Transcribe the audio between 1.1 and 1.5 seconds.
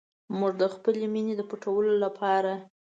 مینې د